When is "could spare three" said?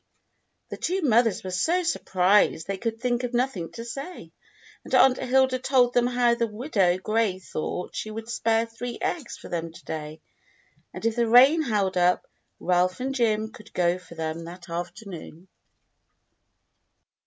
8.09-8.97